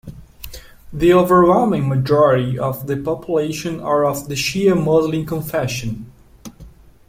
The 0.91 1.13
overwhelming 1.13 1.87
majority 1.87 2.57
of 2.57 2.87
the 2.87 2.97
population 2.97 3.79
are 3.79 4.03
of 4.03 4.29
the 4.29 4.33
Shia 4.33 4.73
Muslim 4.75 5.27
confession. 5.27 6.11